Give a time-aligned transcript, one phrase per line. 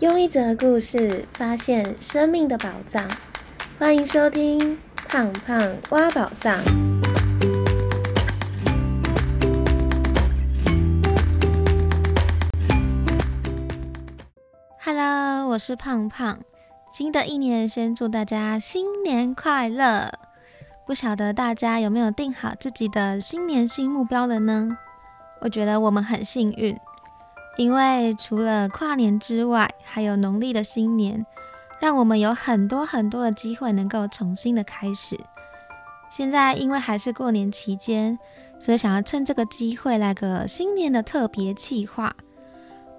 [0.00, 3.06] 用一则故事发现生命的宝藏，
[3.78, 4.58] 欢迎收听
[5.06, 6.58] 《胖胖挖宝藏》。
[14.82, 16.40] Hello，我是胖胖。
[16.90, 20.10] 新的一年，先祝大家新年快乐！
[20.86, 24.78] 不晓得大家有没有定好自己的新年新目标了呢？
[25.42, 26.74] 我觉得我们很幸运。
[27.56, 31.26] 因为除了跨年之外，还有农历的新年，
[31.80, 35.18] 让我们有很多很多的机会能够重新的开始。
[36.08, 38.18] 现在因为还是过年期间，
[38.58, 42.14] 所以想要趁这个机会来个新年的特别计划。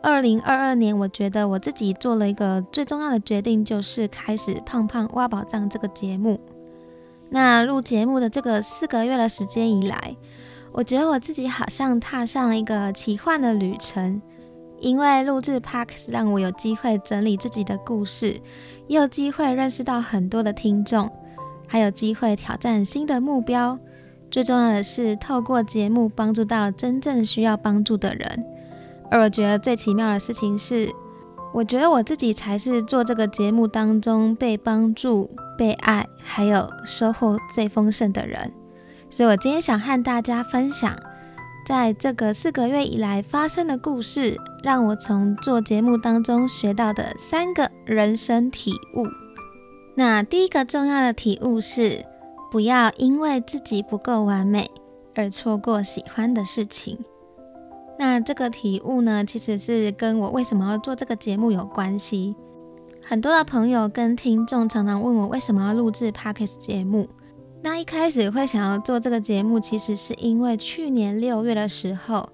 [0.04, 6.40] 二零二二年，我觉得我自己做了一个最重要的决定，就是开始《胖胖挖宝藏》这个节目。
[7.30, 10.16] 那录节目的这个四个月的时间以来，
[10.72, 14.22] 我觉得我自己好像踏上了一个奇幻的旅程。
[14.82, 18.42] 因为录制 Parks 让我有机会整理自己的故事，
[18.88, 21.10] 也有机会认识到很多的听众，
[21.68, 23.78] 还有机会挑战新的目标。
[24.32, 28.44] 最重要的是，透过节目帮助到真正需要帮助的人。
[29.12, 30.90] 而我觉得最奇妙的事情是，
[31.54, 38.52] 我觉得我自己才是做这个节目当中被帮助、被爱，还有收获最丰盛的人。
[39.10, 40.96] 所以我今天想和大家分享。
[41.66, 49.06] 在这个四个月以来发生的故事，让我从做节目当中学到的三个人生体悟。
[49.96, 52.06] 那第一个重要的体悟是，
[52.52, 54.70] 不要因为自己不够完美
[55.16, 56.98] 而错过喜欢的事情。
[58.00, 62.36] 那这个体悟呢，其实是跟我为什么要做这个节目有关系。
[63.04, 67.08] 很多的朋友跟听众常常问我，为什么要录制 Podcast 节目？
[67.64, 72.28] 那一开始会想要做这个节目，其实是因为去年六月的时候，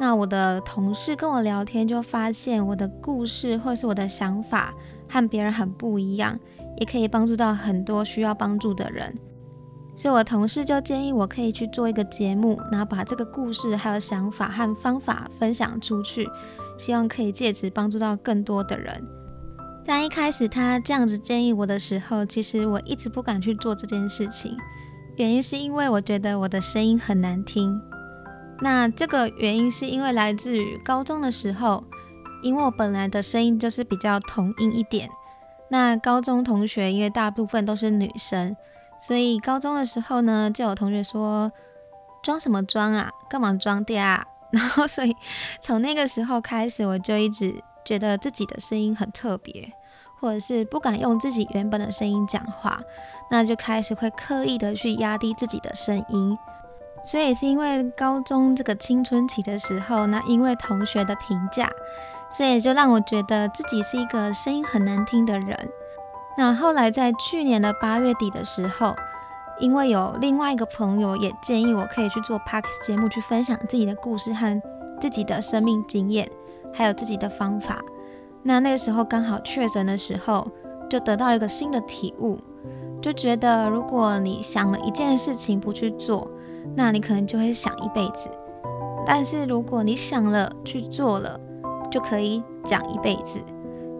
[0.00, 4.74] 那我的同事跟我聊天，就发现我的故事或是我的想法
[5.08, 6.36] 和别人很不一样，
[6.78, 9.16] 也可以帮助到很多需要帮助的人。
[9.94, 16.28] 所以，我同事就建议我可以去做一个节目，然后把这个故事还有想法和方法分享出去，
[16.76, 19.21] 希望可以借此帮助到更多的人。
[19.84, 24.56] 在一开始他这样子建议我的时候，其实我一直不敢去做这件事情。
[25.16, 27.80] 原因是因为我觉得我的声音很难听。
[28.60, 31.82] 那这个原因是因为来自于高中的时候，
[32.42, 35.10] 因为我本来的声音就是比较童音一点。
[35.68, 38.56] 那高中同学因为大部分都是女生，
[39.00, 41.50] 所以高中的时候呢，就有同学说
[42.22, 43.10] ：“装什么装啊？
[43.28, 45.16] 干嘛装嗲？”啊 然后所以
[45.60, 47.62] 从那个时候开始，我就一直。
[47.84, 49.72] 觉得自己的声音很特别，
[50.20, 52.80] 或者是不敢用自己原本的声音讲话，
[53.30, 56.38] 那就开始会刻意的去压低自己的声音。
[57.04, 61.68] 所以是因为高中这个青春期的时候，那因为同学的评价，
[62.30, 65.68] 所以就让我觉得自己是一个声音很难听的人。
[66.38, 68.94] 那后来在去年的八月底的时候，
[69.58, 74.62] 因为有另外一个朋友也建议我可以去做 Park 节目，去分享自己的故事和
[75.00, 76.30] 自己的生命经验。
[76.72, 77.82] 还有自己的方法，
[78.42, 80.46] 那那个时候刚好确诊的时候，
[80.88, 82.38] 就得到一个新的体悟，
[83.00, 86.30] 就觉得如果你想了一件事情不去做，
[86.74, 88.28] 那你可能就会想一辈子；
[89.06, 91.38] 但是如果你想了去做了，
[91.90, 93.38] 就可以讲一辈子。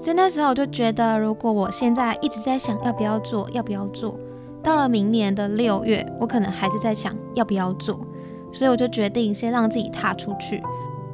[0.01, 4.19] 所以那时候我就觉得，如果我现在一直在想要不要做，要不要做，
[4.63, 8.01] 到了明年的六月，我可能还是在想要不要做，
[8.53, 10.61] 所以我就决定先让自己踏出去。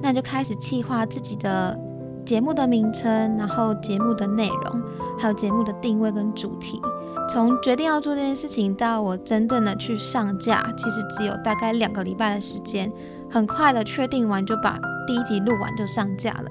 [0.00, 1.78] 那就开始计划自己的
[2.25, 4.82] 节目的名称，然后节目的内容，
[5.19, 6.81] 还有节目的定位跟主题。
[7.28, 12.91] 从决定要做这件事情到我真正的去上架，其实只有大概两个礼拜的时间。
[13.31, 16.50] 很快的确定完就把第一集录完就上架了。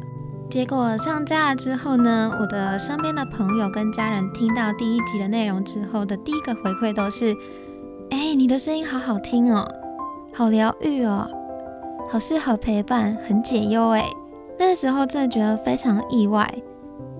[0.49, 7.35] 结果上架了之后呢，我的身边的朋友跟家人听到第一集的内容之后的第一个回馈都是：
[8.11, 9.67] 哎，你的声音好好听哦，
[10.33, 11.27] 好疗愈哦。
[12.09, 14.03] 好适合陪伴，很解忧诶。
[14.57, 16.51] 那时候真的觉得非常意外。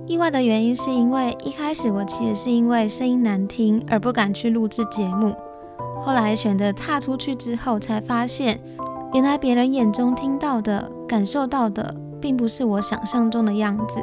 [0.05, 5.35] 意外的原因是因为一开始我其实是因为声音难听而不敢去录制节目，
[6.01, 8.57] 后来选择踏出去之后，才发现
[9.13, 13.99] 原来别人眼中听到的、感受到的，并不是我想象中的样子，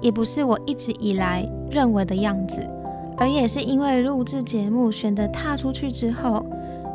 [0.00, 2.68] 也不是我一直以来认为的样子。
[3.16, 6.44] 而也是因为录制节目，选择踏出去之后，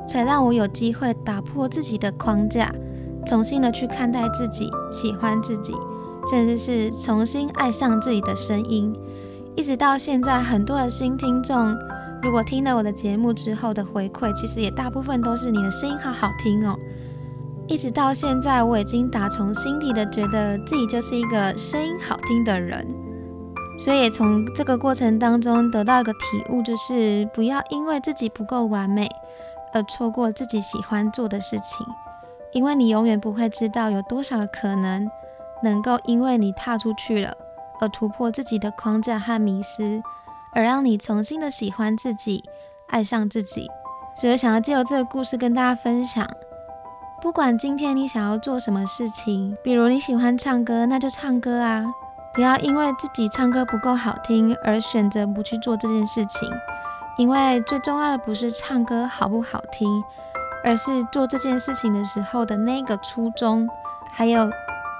[0.05, 2.69] 才让我有机会打破自己的框架。
[3.25, 5.73] 重新的去看待自己，喜欢自己，
[6.29, 8.93] 甚至是重新爱上自己的声音。
[9.55, 11.75] 一直到现在，很多的新听众，
[12.21, 16.75] 如果听了我的节目之后的回馈，其实也大部分都是你的声音好好听哦。
[17.67, 22.85] 一直到现在，我已经打从心底的觉得自己就是一个声音好听的人。
[23.79, 26.19] 所以从这个过程当中得到一个体
[26.49, 29.09] 悟，就是不要因为自己不够完美
[29.73, 31.85] 而错过自己喜欢做的事情，
[32.53, 35.09] 因为你永远不会知道有多少可能
[35.63, 37.33] 能够因为你踏出去了
[37.79, 40.01] 而突破自己的框架和迷思，
[40.53, 42.43] 而让你重新的喜欢自己，
[42.89, 43.69] 爱上自己。
[44.15, 46.29] 所以想要借由这个故事跟大家分享，
[47.21, 51.85] 不管今天你想要做什么事情，比如你喜欢唱歌，那就唱歌啊。
[52.33, 56.49] 不要因为自己唱歌不够好听而选择不去做这件事情，
[57.17, 60.01] 因为最重要的不是唱歌好不好听，
[60.63, 63.67] 而是做这件事情的时候的那个初衷，
[64.11, 64.49] 还有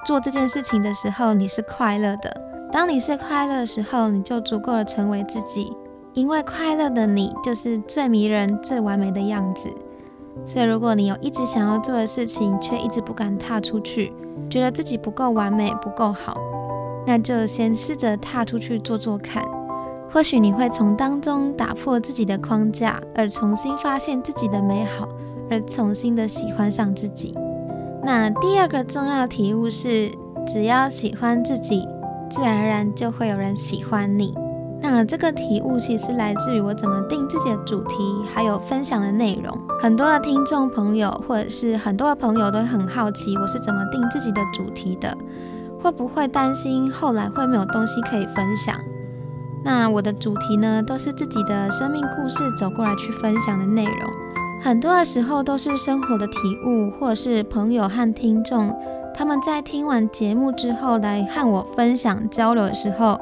[0.04, 2.40] 做这件事情的时候你是快乐的。
[2.72, 5.72] 当你是快乐的时候，你就足够的成为自己，
[6.14, 9.68] 因为快乐的你就是最迷人、最完美的样子。
[10.46, 14.12] 所以，如果你有一直想要做的事情，却一直不敢踏出去，
[14.48, 16.38] 觉得自己不够完美、不够好。
[17.06, 19.44] 那就先试着踏出去做做看，
[20.10, 25.06] 或许你会从当中打破自己的框架，而重新发现自己的美好，
[25.52, 27.34] 而重新的喜欢上自己。
[28.02, 30.10] 那第二个重要体悟是，
[30.46, 31.86] 只要喜欢自己，
[32.30, 34.34] 自然而然就会有人喜欢你。
[34.80, 37.96] 那这个体悟其实来自于我怎么定自己的主题，
[38.34, 39.56] 还有分享的内容。
[39.80, 45.16] 很多的听众朋友，或者是很多的朋友都很好奇，我是怎么定自己的主题的。
[45.80, 48.76] 会不会担心后来会没有东西可以分享？
[49.64, 53.94] 那我的主题呢，都是自己的生命故事走过来去分享的内容。
[54.62, 58.72] 很多的时候都是生活的体悟，或者是朋友和听众
[59.12, 63.20] 他们在听完节目之后来和我分享交流的时候，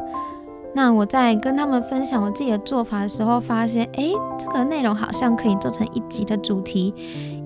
[0.75, 6.94] 那我在跟他们分享我自己的做法的时候，发现诶，这个内容好像可以做成一集的主题，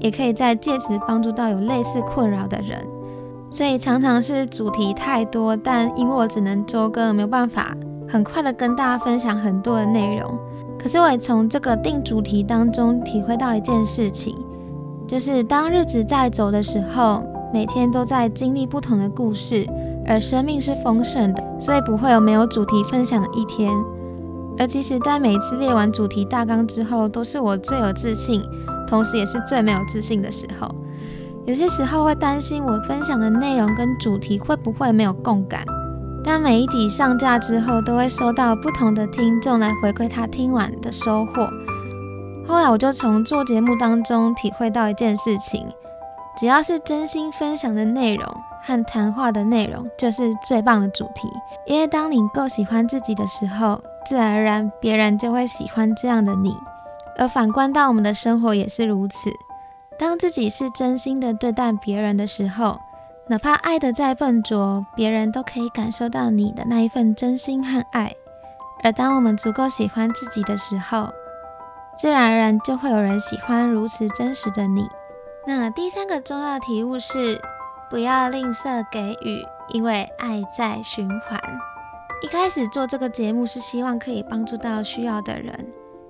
[0.00, 2.84] 也可以在借此帮助到有类似困扰的人。
[3.48, 7.72] 所以常常是主题太多，但因为我只能周更，没有办法
[8.08, 10.36] 很快的跟大家分享很多的内容。
[10.84, 14.36] 可是我也从这个定主题当中体会到一件事情，
[15.08, 19.66] 就是当日子在走的时候，每天都在经历不同的故事，
[20.06, 23.72] 而生命是丰盛的，所以不会有没有主题分享的一天。
[24.58, 28.42] 而其实，在每次列完主题大纲之后，都是我最有自信，
[28.86, 30.68] 同时也是最没有自信的时候。
[31.46, 35.64] 有些时候会担心我分享的内容跟主题会不会没有共感，
[36.24, 41.48] 但每一集上架之后，都会收到不同的听众来回馈他听完的收获。
[42.48, 45.66] 后来我就从做节目当中体会到一件事情：
[46.36, 48.26] 只要是真心分享的内容
[48.62, 51.28] 和谈话的内容，就是最棒的主题。
[51.66, 56.56] 因为当你够喜欢自己的时候，自然而然别人就会喜欢这样的你。
[57.16, 59.30] 而反观到我们的生活也是如此。
[59.96, 62.80] 当自己是真心的对待别人的时候，
[63.26, 68.12] 哪怕爱的再笨拙，别人都可以感受到你的那一份真心和爱。
[68.82, 71.08] 而当我们足够喜欢自己的时候，
[71.96, 74.86] 自然而然就会有人喜欢如此真实的你。
[75.46, 77.40] 那第三个重要题目是：
[77.88, 81.40] 不要吝啬给予，因为爱在循环。
[82.22, 85.66] 一开始做这个节目是希望可以帮助到需要的人，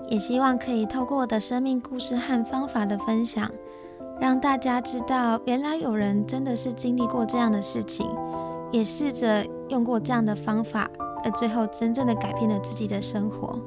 [0.09, 3.49] 也希望可以透过我的生命故事和方法的分享。
[4.21, 8.09] 让大家知道，原来有人真的是经历过这样的事情，
[8.73, 10.89] 也试着用过这样的方法，
[11.23, 13.61] 而最后真正的改变了自己的生活。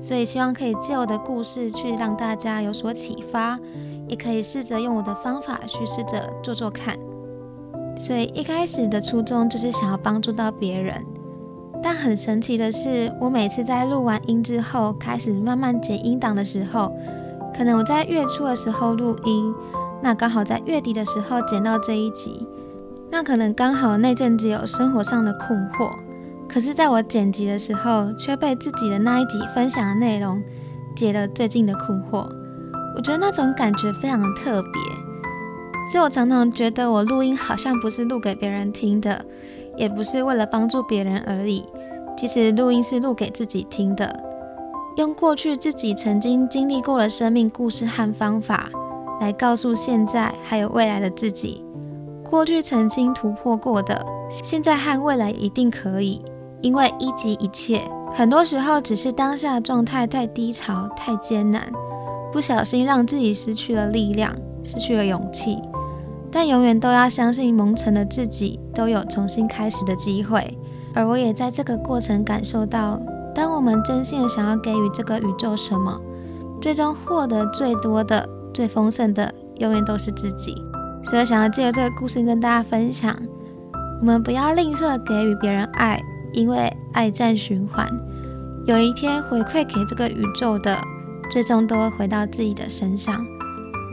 [0.00, 3.58] 所以希望可以借我的故事去让大家有所启发，
[4.06, 6.96] 也可以试着用我的方法去试着做做看。
[7.96, 11.04] 所以一开始的初衷就是想要帮助到别人，
[11.82, 16.92] 但很神奇的是，我每次在录完音之后，开始慢慢剪音档的时候。
[17.56, 19.52] 可能我在月初的时候录音，
[20.00, 22.46] 那刚好在月底的时候剪到这一集，
[23.10, 25.90] 那可能刚好那阵子有生活上的困惑，
[26.48, 30.40] 可是在我剪辑的时候，却被自己的那一集分享的内容
[30.96, 32.28] 解了最近的困惑。
[32.96, 34.80] 我觉得那种感觉非常特别，
[35.90, 39.24] 所以我常常觉得我录音好像不是录给别人听的，
[39.76, 41.64] 也不是为了帮助别人而已，
[42.16, 44.24] 其实录音是录给自己听的。
[44.96, 48.68] 用过去自己曾经经历过的生命故事和方法，
[49.20, 51.64] 来告诉现在还有未来的自己，
[52.24, 56.22] 过去曾经突破过的，现在和未来一定可以。
[56.60, 57.82] 因为一及一切，
[58.14, 61.70] 很多时候只是当下状态太低潮、太艰难，
[62.32, 64.34] 不小心让自己失去了力量，
[64.64, 65.58] 失去了勇气。
[66.30, 70.58] 但永远都要相信，蒙尘的自己都有重新开始的机会。
[70.94, 73.00] 而我也在这个过程感受到。
[73.34, 76.00] 当我们真心的想要给予这个宇宙什么，
[76.60, 80.54] 最终获得最多的、最丰盛的，永远都是自己。
[81.04, 83.16] 所以，想要借由这个故事跟大家分享：
[84.00, 86.00] 我们不要吝啬给予别人爱，
[86.32, 87.88] 因为爱在循环，
[88.66, 90.76] 有一天回馈给这个宇宙的，
[91.30, 93.24] 最终都会回到自己的身上。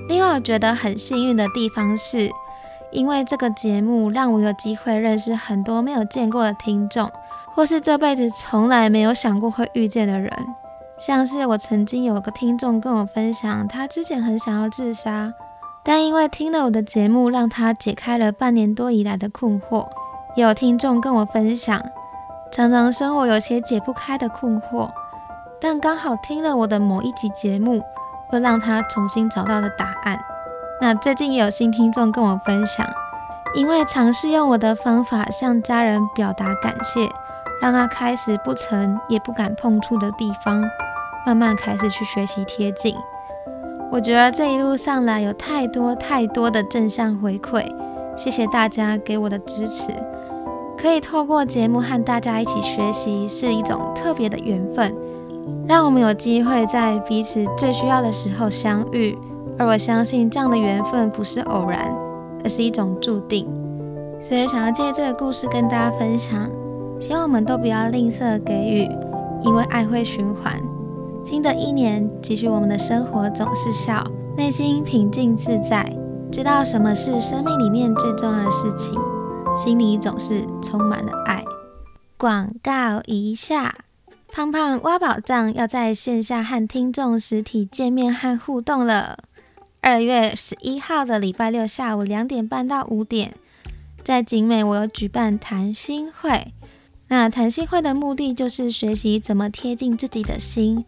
[0.10, 2.30] 另外，我觉得很幸运的地方是，
[2.92, 7.10] 因为这个节目让我有机会认识很多没有见过的听众，
[7.54, 10.32] 或是这辈子从来没有想过会遇见的人。
[10.98, 15.34] 像是我曾经有个听众跟我分享，他之前很想要自杀，
[15.84, 19.88] 但因为听了我的节目，让他解开了半年多以来的困惑。
[20.36, 21.82] 也有听众跟我分享，
[22.52, 24.90] 常常生活有些解不开的困惑，
[25.60, 27.84] 但刚好听了我的某一集节目。
[28.28, 30.20] 会让他重新找到了答案。
[30.82, 32.84] 那最近也有新听众跟我分享，
[33.54, 37.08] 因为尝试用我的方法向家人表达感谢，
[37.62, 40.64] 让他开始不曾也不敢碰触的地方，
[41.26, 42.96] 慢慢开始去学习贴近。
[43.92, 47.66] 我觉得这一路上来有太多太多的正向回馈，
[48.18, 49.92] 谢谢大家给我的支持。
[50.78, 54.94] 可以透过节目和大家一起学习，是一种特别的缘分。
[55.68, 59.18] 让我们有机会在彼此最需要的时候相遇，
[59.58, 61.92] 而我相信这样的缘分不是偶然，
[62.44, 63.48] 而是一种注定。
[64.22, 66.50] 所以想要借这个故事跟大家分享，
[67.00, 68.90] 希望我们都不要吝啬给予，
[69.44, 70.60] 因为爱会循环。
[71.24, 74.04] 新的一年，继续我们的生活总是笑，
[74.38, 75.86] 内心平静自在，
[76.32, 78.94] 知道什么是生命里面最重要的事情，
[79.56, 81.44] 心里总是充满了爱。
[82.18, 83.76] 广告一下。
[84.28, 89.20] 胖胖挖宝藏要在线下和听众实体见面和互动了。
[89.80, 93.34] 二月十一号的礼拜六下午两点半到五点，
[94.04, 96.52] 在景美我有举办谈心会。
[97.08, 100.86] 那谈心会的目的就是学习怎么贴近自己的心，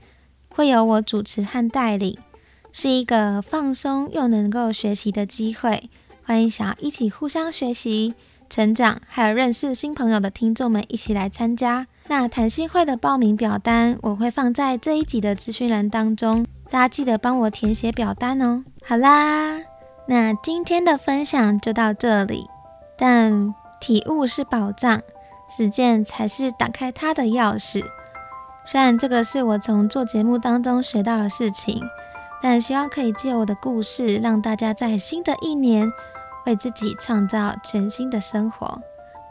[0.49, 2.17] 会有我主持和带领，
[2.71, 5.89] 是一个放松又能够学习的机会。
[6.23, 8.15] 欢迎想要一起互相学习、
[8.49, 11.87] 成长，还有认识新朋友的听众们一起来参加。
[12.07, 18.63] 那谈心会的报名表单我会放在这一集的资讯栏当中，大家记得帮我填写表单哦。
[18.83, 19.59] 好啦，
[20.07, 22.45] 那今天的分享就到这里。
[22.97, 25.01] 但体悟是宝藏，
[25.47, 27.83] 实践才是打开它的钥匙。
[28.65, 31.81] 虽然这个是我从做节目当中学到的事情，
[32.41, 35.91] 但希望可以借我的故事，让大家在新的一年
[36.45, 38.81] 为自己创造全新的生活。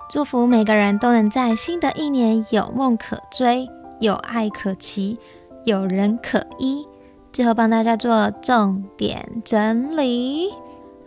[0.08, 3.68] 祝福每个人都能在新的一年有梦可追，
[4.00, 5.18] 有爱可期，
[5.64, 6.86] 有人可依。
[7.32, 10.48] 最后帮大家做重点整理。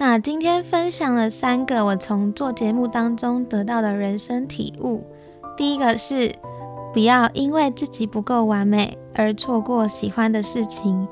[0.01, 5.03] 那今天分享了三个我从做节目当中得到的人生体悟。
[5.57, 6.33] 第一个是
[6.93, 11.05] 不要因为自己不够完美而错过喜欢的事情，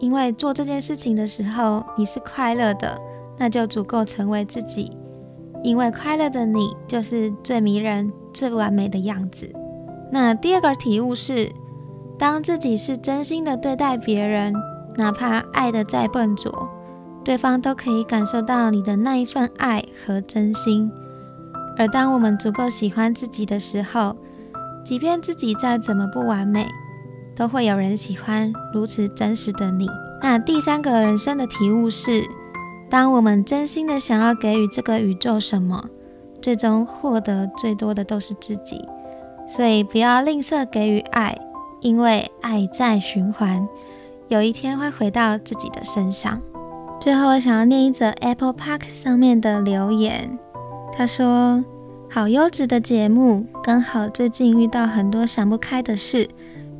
[0.00, 3.00] 因为做这件事情的时候你是快乐的，
[3.38, 4.90] 那就足够成为自己。
[5.62, 9.48] 因为快乐的你就是最迷人、最完美的样子。
[10.10, 11.52] 那第二个体悟是，
[12.18, 14.52] 当自己是真心的对待别人，
[14.96, 16.68] 哪怕爱的再笨拙，
[17.30, 20.90] 对方都可以感受到你的那一份爱和真心。
[21.78, 24.16] 而当我们足够喜欢自己的时候，
[24.84, 26.66] 即便自己再怎么不完美，
[27.36, 29.88] 都会有人喜欢如此真实的你。
[30.20, 32.24] 那第三个人生的体悟是。
[32.90, 35.88] 当我们真心的想要给予这个宇宙什么，
[36.42, 38.84] 最终获得最多的都是自己。
[39.46, 41.38] 所以不要吝啬给予爱，
[41.80, 43.68] 因为爱在循环，
[44.26, 46.42] 有一天会回到自己的身上。
[47.00, 50.38] 最后，我想要念一则 Apple Park 上面的留言。
[50.92, 51.64] 他说
[52.12, 56.28] ：“好优质的节目，刚好最近遇到很多想不开的事，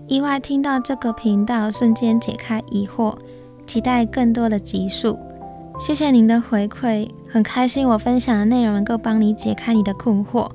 [0.07, 3.17] 意外听到这个频道，瞬间解开疑惑，
[3.67, 5.19] 期待更多的集数。”
[5.81, 10.50] 谢谢您的回馈，很开心我分享的内容能够帮你解开你的困惑。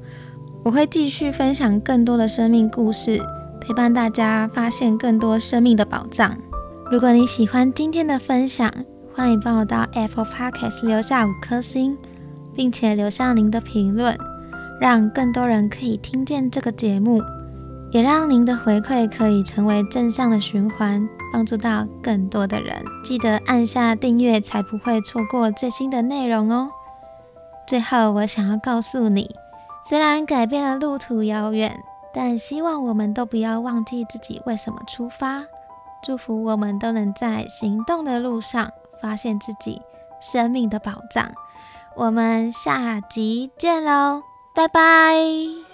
[0.61, 3.19] 我会继续分享更多的生命故事，
[3.59, 6.37] 陪伴大家发现更多生命的宝藏。
[6.91, 8.71] 如果你喜欢今天的分享，
[9.15, 11.97] 欢迎帮我到 Apple Podcast 留下五颗星，
[12.53, 14.13] 并且留下您的评论，
[14.77, 17.23] 让更多人可以听见这个节目。
[17.91, 22.83] 也让您的回馈可以成为正向的循环，帮助到更多的人。
[23.05, 26.69] 记得按下订阅，才不会错过最新的内容哦。
[27.65, 29.33] 最后，我想要告诉你，
[29.81, 31.79] 虽然改变了路途遥远，
[32.13, 35.45] 但希望我们都不要忘记自己为什么出发。
[36.03, 39.81] 祝福我们都能在行动的路上发现自己
[40.21, 41.31] 生命的宝藏。
[41.95, 44.21] 我们下集见喽，
[44.53, 45.64] 拜拜。